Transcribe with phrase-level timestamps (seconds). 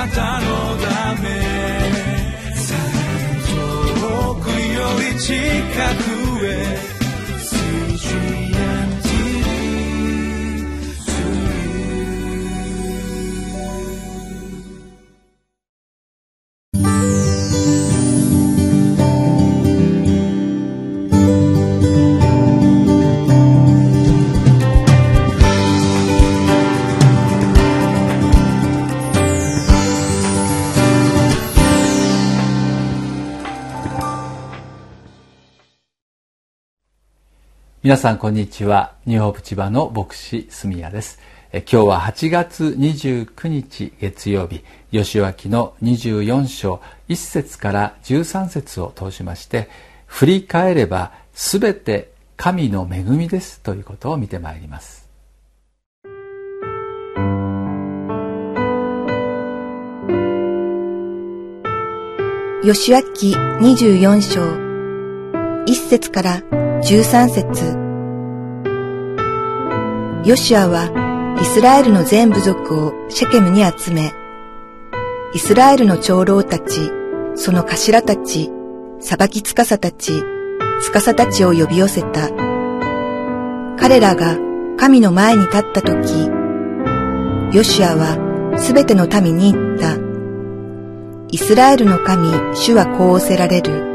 [0.00, 0.46] なたの
[0.78, 1.28] ため。
[4.00, 5.34] 遠くより近
[6.04, 6.09] く。
[37.82, 38.92] 皆さんこんにちは。
[39.06, 41.18] ニューホープ千葉の牧師住谷です。
[41.50, 44.62] え今日は8月29日月曜日。
[44.92, 49.70] 吉脇の24章1節から13節を通しまして
[50.04, 55.08] 振り返ればすべて神の恵みですということを見てまいります。
[62.62, 64.42] 吉脇24章
[65.64, 67.76] 1節から13節
[70.24, 74.14] ヨシアはイスラエルの全部族をシェケムに集め、
[75.34, 76.90] イスラエルの長老たち、
[77.34, 78.50] その頭たち、
[78.98, 80.22] 裁き司たち、
[80.80, 82.30] 司たちを呼び寄せた。
[83.78, 84.38] 彼らが
[84.78, 86.28] 神の前に立ったとき、
[87.54, 89.96] ヨシアはすべての民に言った。
[91.28, 93.89] イスラエルの神、主はこう仰せられる。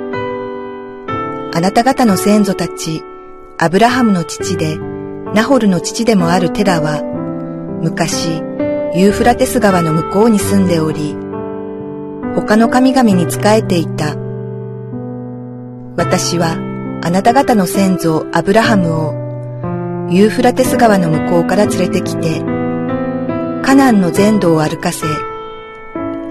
[1.56, 3.02] あなた方の先祖たち、
[3.58, 4.78] アブラハムの父で、
[5.34, 7.02] ナホルの父でもあるテラは、
[7.82, 8.42] 昔、
[8.94, 11.16] ユーフラテス川の向こうに住んでおり、
[12.36, 14.18] 他の神々に仕えていた。
[15.96, 16.58] 私は、
[17.02, 22.42] あなた方の先祖アブラハムを、ユーフラテス川の向こうから連れてきて、
[23.64, 25.06] カナンの全土を歩かせ、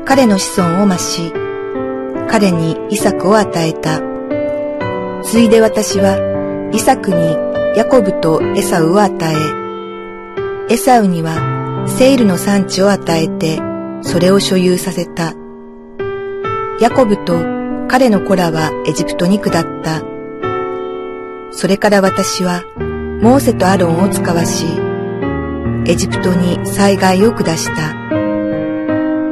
[0.05, 1.33] 彼の子孫を増し、
[2.29, 4.14] 彼にイサクを与えた。
[5.25, 7.17] ついで私は、イサクに
[7.77, 9.15] ヤコブとエサウを与
[10.69, 13.59] え、エサウにはセイルの産地を与えて、
[14.03, 15.35] それを所有させた。
[16.81, 17.39] ヤコブと
[17.89, 20.03] 彼の子らはエジプトに下った。
[21.53, 22.63] それから私は、
[23.21, 24.67] モーセとアロンを使わし、
[25.87, 27.95] エジプトに災害を下した。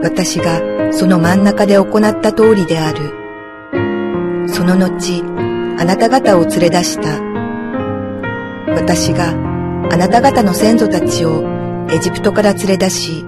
[0.03, 4.49] 私がその真ん中で行った通りである。
[4.49, 5.32] その後、
[5.79, 7.21] あなた方を連れ出した。
[8.75, 9.31] 私が
[9.91, 11.45] あなた方の先祖たちを
[11.91, 13.25] エジプトから連れ出し、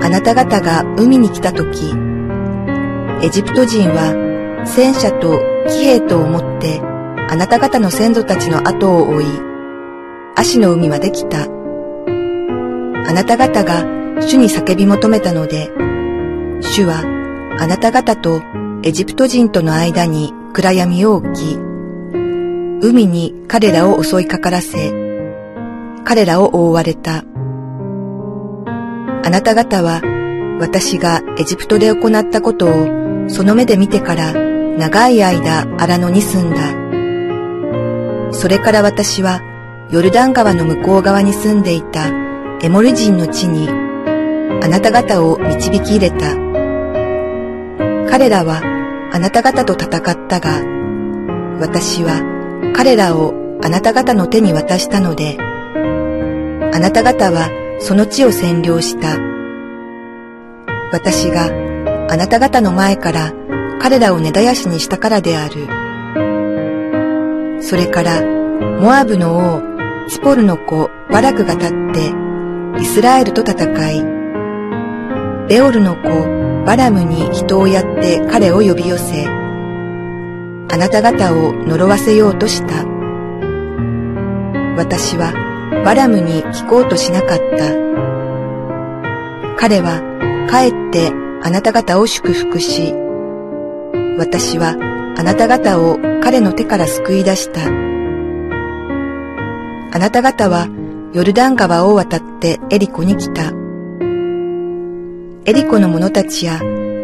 [0.00, 1.94] あなた方が海に来た時、
[3.22, 9.24] エジプト人は戦車と騎兵とを持ってあなた方の先祖たちの後を追い、
[10.36, 11.44] 足の海まで来た。
[11.44, 13.84] あなた方が
[14.20, 15.70] 主に叫び求めたので、
[16.60, 17.02] 主は
[17.58, 18.42] あなた方と
[18.82, 21.58] エジプト人との間に暗闇を置き、
[22.86, 24.92] 海に彼らを襲いかからせ、
[26.04, 27.24] 彼らを覆われた。
[29.24, 30.02] あなた方は
[30.60, 38.34] 私がエジプトで行ったことをその目で見てから長い間荒野に住んだ。
[38.34, 39.40] それから私は
[39.90, 42.08] ヨルダン川の向こう側に住んでいた
[42.60, 46.36] エモル人の地にあなた方を導き入れた。
[48.10, 48.71] 彼らは
[49.12, 50.62] あなた方と戦ったが、
[51.60, 52.22] 私は
[52.74, 59.18] 彼らをあなた方の手に渡したので、あなた方はその地を占領した。
[60.92, 61.50] 私が
[62.10, 63.32] あなた方の前から
[63.80, 65.66] 彼らを根絶やしにしたからである。
[67.62, 68.22] それから、
[68.80, 69.62] モアブの王、
[70.08, 72.12] スポルの子、バラクが立って、
[72.80, 74.02] イスラエルと戦い、
[75.48, 82.86] ベオルの子、バラムに人をやって彼を呼び寄せ、あなた方を呪わせようとした。
[84.76, 85.32] 私は
[85.84, 87.74] バラムに聞こうとしなかった。
[89.58, 90.00] 彼は
[90.50, 91.12] 帰って
[91.42, 92.94] あなた方を祝福し、
[94.18, 94.76] 私は
[95.16, 97.60] あなた方を彼の手から救い出した。
[99.94, 100.68] あなた方は
[101.12, 103.61] ヨルダン川を渡ってエリコに来た。
[105.52, 106.62] エリコの者たちや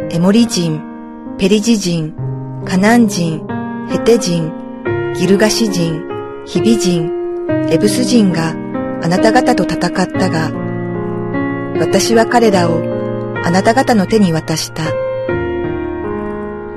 [0.08, 0.80] エモリ人、
[1.36, 2.14] ペリジ人、
[2.64, 3.46] カナン人、
[3.90, 4.50] ヘテ人、
[5.14, 6.02] ギルガシ人、
[6.46, 7.10] ヒビ人、
[7.68, 8.52] エブス人が
[9.02, 10.50] あなた方と戦ったが、
[11.78, 12.82] 私は彼らを
[13.44, 14.82] あなた方の手に渡した。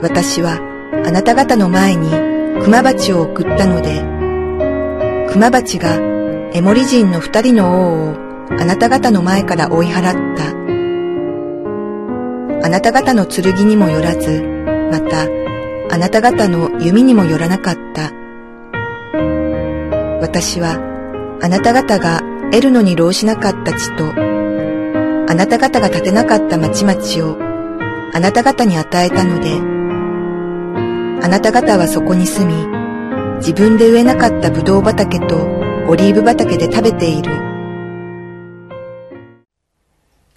[0.02, 0.60] 私は
[1.06, 2.10] あなた方の前に
[2.64, 4.02] 熊鉢を送ったので、
[5.32, 5.96] 熊鉢が
[6.52, 8.16] エモリ人の二人の王を
[8.60, 10.61] あなた方の前から追い払った。
[12.72, 14.42] あなた方の剣にもよらず、
[14.90, 15.28] また、
[15.94, 18.14] あなた方の弓にもよらなかった。
[20.22, 20.80] 私は、
[21.42, 27.38] あなた方が得るのに労しなかった地と、あなた方が建てなかった町々を、
[28.14, 29.52] あなた方に与えたので、
[31.26, 32.56] あなた方はそこに住み、
[33.40, 35.46] 自分で植えなかったブドウ畑と
[35.90, 37.34] オリーブ畑で食べている。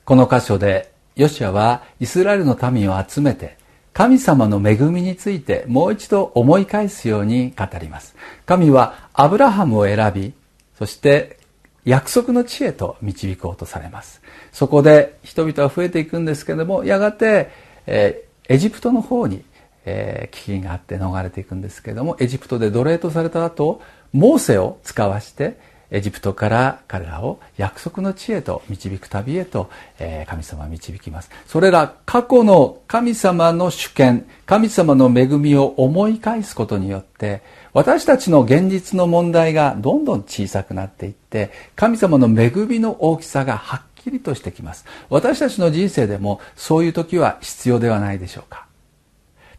[0.04, 3.56] この箇所で、ヨシアはイスラエルの民を集めて、
[3.93, 8.16] 神様の恵みについてもう一度思い返すように語ります。
[8.44, 10.32] 神はアブラハムを選び、
[10.76, 11.38] そして
[11.84, 14.20] 約束の地へと導こうとされます。
[14.52, 17.50] そこで人々は増えていくんですけれども、やがて、
[17.87, 19.44] えー、エジプトの方に、
[19.84, 23.81] えー、危機があって逃れていくんですけれども、エジプトで奴隷とされた後、
[24.12, 25.58] モーセを使わして、
[25.94, 29.70] エジプトから彼らを約束の地へと導く旅へと、
[30.00, 31.31] え、神様は導きます。
[31.46, 37.43] それら過去の神様の主権、神様の恵みを思い返すことによって、
[37.73, 44.87] 私たちの現実の問題がどんどん小さくなっていって、神様の恵みの大きさがはっきりとしてきます。
[45.11, 48.63] 私たちの人生でもそういう時は必要ではないでしょうか。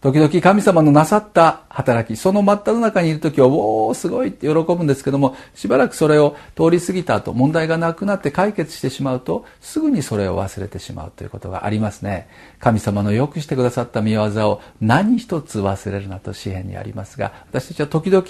[0.06, 12.28] 時々神様のなさった働き、その真っ只中にいる時は、おー、すごいって喜ぶんですけども、しばらくそれを通り過ぎた後、問題がなくなって解決してしまうと、すぐにそれを忘れてしまうということがありますね。
[12.60, 18.24] 神様のよくしてくださった見業を何一つ忘れるなと詩篇にありますが、私たちは時々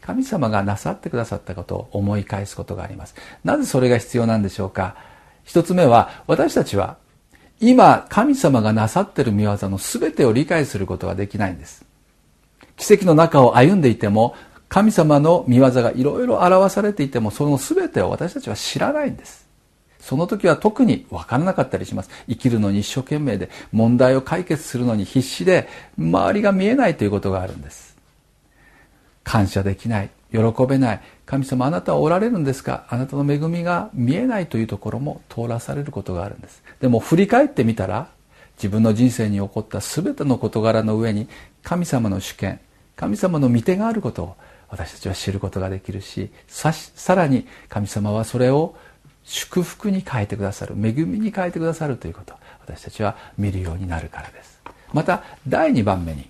[0.00, 3.14] 神様がなさってくださったことを思い返すことがあります。
[3.44, 4.96] なぜそれが必要なんでしょうか？
[5.44, 6.96] 一つ目は、私たちは
[7.60, 11.84] 今、神様がなさっている見業の全てを理解することができないんです。
[12.76, 14.34] 奇跡の中を歩んでいても、
[14.70, 19.46] 神様の見業がいろいろ表されていても、その全てを私たちは知らないんです。
[19.98, 22.10] その時は特に分からなかったりします。
[22.26, 25.68] 生きるのに一生懸命で、問題を解決するのに必死で、
[25.98, 27.94] 周りが見えないということがあるんです。
[29.24, 30.10] 感謝できない。
[30.32, 30.38] 喜
[30.68, 31.00] べない。
[31.26, 32.86] 神様あなたはおられるんですか？
[32.88, 36.62] あなたの恵みが見えないというところも通らされることがあるんです。
[36.80, 38.08] でも振り返ってみたら
[38.56, 41.28] 自分の人生に起こった全ての事柄の上に
[41.62, 42.60] 神様の主権
[42.94, 44.36] 神様の御手があることを
[44.68, 48.76] 私たちは知ることができるしさらに神様はそれを
[49.24, 54.60] 祝福に変えてくださる恵みに変えてくださるということ私たちは見るようになるからです。
[54.92, 56.28] また第2番目に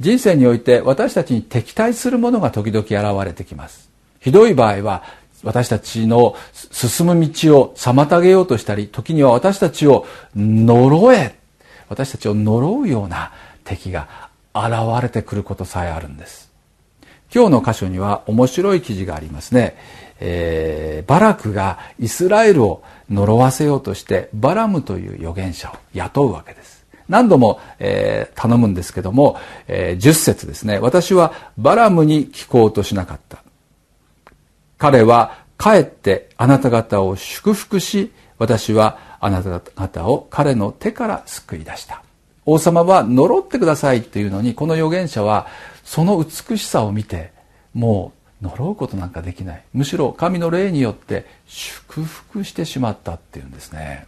[0.00, 3.90] 人生において私たちに敵対するものが時々現れてきます。
[4.20, 5.02] ひどい場合は
[5.42, 11.36] 私たちの進む道を妨げようとしたり、時には私たちを呪え、
[11.88, 13.32] 私たちを呪うような
[13.64, 14.72] 敵が現
[15.02, 16.50] れてくることさえあるんです。
[17.34, 19.76] 今日の箇所には面白い記事がありますね。
[20.20, 26.77] えー、バラクがイスラエルを呪わせようとしてバラムという預言者を雇うわけです。
[27.08, 30.78] 何度も、えー、頼むんですけども、えー、10節ですね。
[30.78, 33.42] 私はバラムに聞こうとしなかった。
[34.76, 42.02] 彼は帰ってあなた方を祝福し、私はあなた方を彼の手から救い出した。
[42.46, 45.48] 王様は呪ってくださいっていうのに、この預言者は
[45.84, 47.32] その美しさを見て、
[47.74, 49.64] もう呪うことなんかできない。
[49.74, 54.06] むしろ神の霊によって祝福してしまったっていうんですね。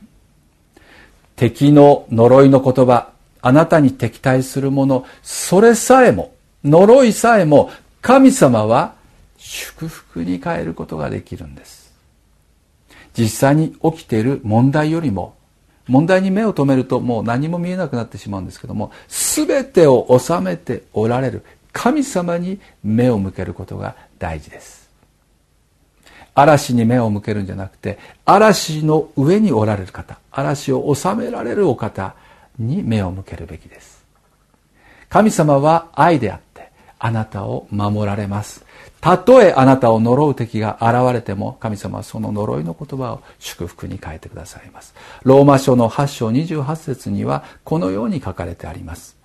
[1.41, 7.71] 敵の呪いの言葉、あなたに敵対するもの、それさえも、呪いさえも、
[8.03, 8.93] 神様は
[9.39, 11.95] 祝福に変えることができるんです。
[13.17, 15.35] 実際に起きている問題よりも、
[15.89, 21.43] 問題に目を留めるともう何も見えなくなってしまうんですけども、すべてを収めておられる
[21.73, 24.80] 神様に目を向けることが大事です。
[26.41, 32.15] 嵐に目を向けるんじゃなくて嵐の上におられる方嵐を治められるお方
[32.59, 34.01] に目を向けるべきです。
[35.09, 38.65] 神様は愛であってあなたを守られます。
[39.01, 44.95] たとえあなたを呪う敵が現れても神様はその呪いの言葉を祝福に変えてくださいます。
[45.25, 49.17] ローマ書の8章28節にはこのように書かれてあります。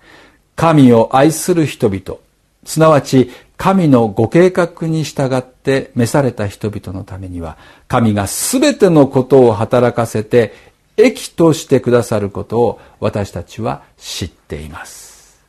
[0.55, 2.19] 神を愛する人々
[2.63, 7.57] すなわち神のご計画に従って召された人々のためには、
[7.87, 10.53] 神が全てのことを働かせて、
[10.97, 15.39] 益としてくださることを私たちは知っています。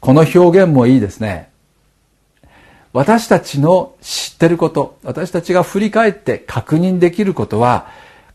[0.00, 1.50] この表現もいいですね。
[2.92, 7.88] 私たちの知ってること、私たちが振り返って確認できることは、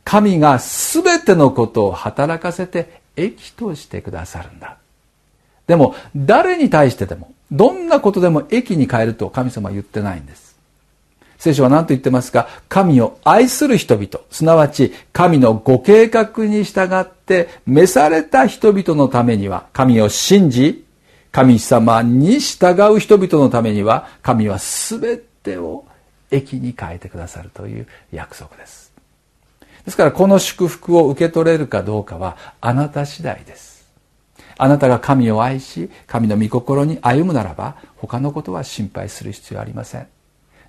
[0.03, 4.77] 神が全てのことを働かせて益としてくださるんだ。
[5.67, 10.51] でも、誰に対してでも、どんなことでも益に変えると神様は言ってないんです。
[11.38, 12.48] 聖書は何と言ってますか？
[12.70, 20.86] 神を愛する人々、すなわち神のご計画に従って召された人々のためには、神を信じ、
[21.31, 25.84] 神様に従う人々のためには、神は全てを
[26.29, 28.93] 益に変えてくださるという約束です。
[29.84, 33.71] ですからこの祝福を受け取れるかどうかはあなた次第です。
[34.62, 40.06] あなたが神を愛し、神の御心に歩むならば、他のことは心配する必要ありません。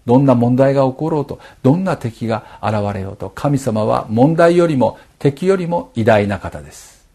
[0.06, 7.06] どんな問題が起ころうと、どんな敵が現れようと、神様は問題よりも敵よりも偉大な方です。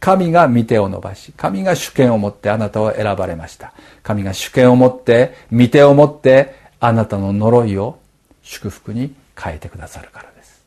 [0.00, 3.72] 神が御手を伸ばし、神が主権を持ってあなたを選ばれました。
[4.02, 8.00] 神が主権を持って、御手を持って、あなたの呪いを
[8.42, 10.60] 祝福に変えてくださるからです。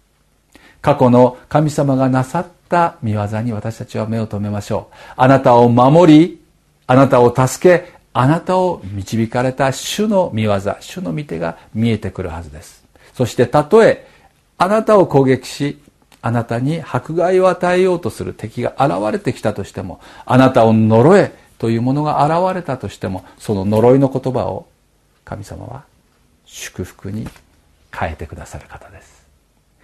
[0.81, 4.95] 過去の神様がなさった見業に私たちは目を留めましょう。
[5.15, 6.41] あなたを守り、
[6.86, 12.83] あなたを助け、あなたを導かれた主の見業、主の御手が見えてくるはずです。
[13.13, 14.07] そしてたとえ
[14.57, 15.79] あなたを攻撃し、
[16.21, 24.67] あなたに迫害を与えようとする敵が現れてきたとしても、あなたを呪えというものが現れたとしても、その呪いの言葉を
[25.24, 25.83] 神様は
[26.45, 27.27] 祝福に
[27.91, 29.16] 変えてくださる方です。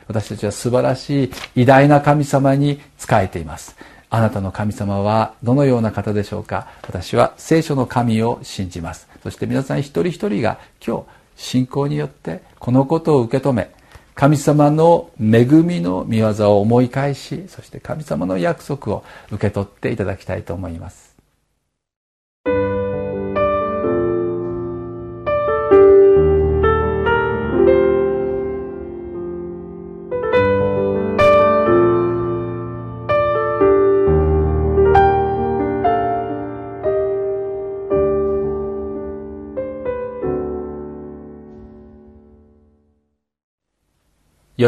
[0.08, 3.76] 私たちは素晴らしい偉大な神様に仕えています。
[4.10, 6.68] あなたの神様はどのような方でしょうか？
[6.84, 9.08] 私は聖書の神を信じます。
[9.24, 11.04] そして皆さん一人一人が今日
[11.36, 13.72] 信仰によってこのことを受け止め
[14.14, 21.03] 神様の恵みの御業を思い返しそして神様の約束を受け取っていただきたいと思います。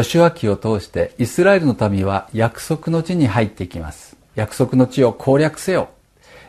[0.02, 4.16] 吉脇を通してイスラエルの民は約束の地に入っていきます。
[4.34, 5.88] 約束の地を攻略せよ。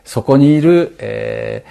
[0.03, 1.65] そこにいる、え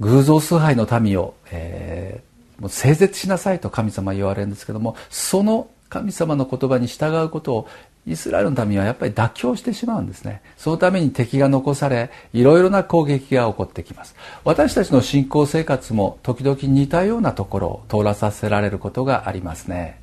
[0.00, 7.68] ー、偶像崇拝の民を、えー、もう整絶しなさいと神様は言われるんですけども、その神様の言葉に従うことを
[8.06, 10.40] イスラエルの民はやっぱり妥協してしまうんですね。
[10.56, 14.14] そのために敵が残され、いろいろな攻撃が起こってきます。
[14.44, 19.98] 私たちの信仰生活も時々似たようなところを通らさせられることがありますね。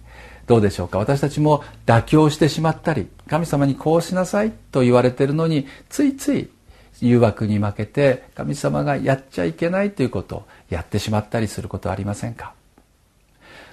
[0.46, 0.98] どうでしょうか？
[0.98, 6.50] 私たちも妥協してしまったり神様にこうしなさいと言われてるのについつい
[7.00, 12.54] 誘惑に負けて神様がやっちゃいけないということをやってしまったりすることはありませんか？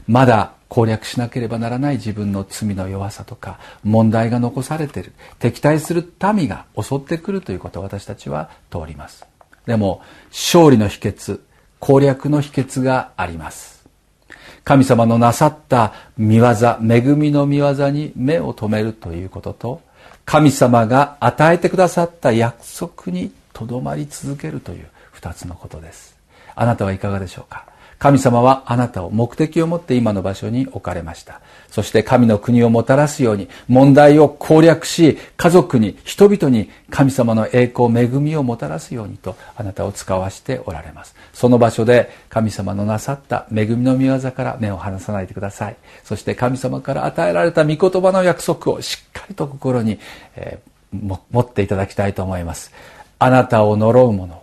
[0.07, 9.27] まだ攻略しなければならない自分の罪の弱さとか問題が残されている敵対する民が襲ってくるということを私たちは通ります。
[9.67, 11.41] でも勝利の秘訣
[11.81, 13.80] 攻略の秘訣があります。
[14.65, 16.47] 神様のなさった見業、
[16.89, 19.81] 恵みの見業に目を留めるということと、
[20.25, 26.17] 神様が与えてくださった約束にとどまり続けるという二つのことです。
[26.55, 27.65] あなたはいかがでしょうか？
[28.01, 31.43] 神様はあなたを目的を持って今の場所に置かれました。
[31.69, 41.15] そして神の国をもたらすように問題を攻略し、家族に、人々に神様の栄光、恵みをもたらすようにとあなたを使わしておられます。
[41.35, 45.77] その場所で神様のなさった恵みの御業から目を離さないでください。
[46.03, 50.01] そして神様から与えられた御言葉の約束をしっかりと心に、
[50.37, 52.73] えー、持っていただきたいと思います。
[53.19, 54.43] あなたを呪う者、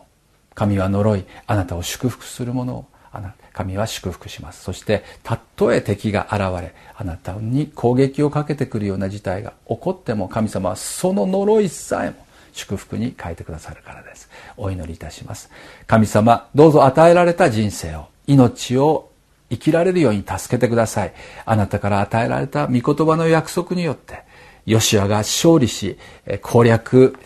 [0.53, 4.63] 神は呪い、あなたを祝福する者をあなた神は祝福します。
[4.63, 12.17] そして、たとえ敵が現れ、あなたに攻撃をかけてくるような事態が起こっても、神様はその呪いさえも
[12.53, 14.29] 祝福に変えてくださるからです。
[14.57, 15.49] お祈りいたします。
[15.87, 19.09] 神様、どうぞ与えられた人生を、命を
[19.49, 21.13] 生きられるように助けてください。
[21.43, 24.21] あなたから与えられた御言葉の約束によって、
[24.67, 25.97] ヨシアが勝利し、
[26.43, 27.17] 攻略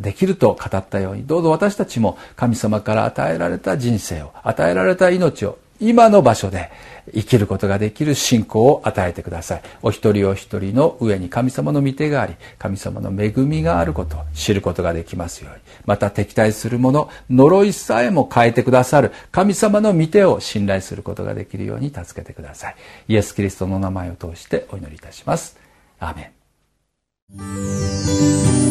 [0.00, 6.70] できると語ったように、どうぞ私たちも神様から与えられた人生を、与えられた命を今の場所で
[7.14, 9.62] 生きることができる信仰を与えてください。
[9.82, 15.60] お一人お一人の上に神様の御手があり、神様の恵みがあることを知ることができますように。
[15.84, 22.76] また敵対する者、呪いさえも変えてくださる神様の御手を信頼することができるように助けてください。
[23.08, 25.56] イエス・キリストの名前を通してお祈りいたします。
[26.00, 26.32] アーメ
[28.62, 28.65] ン。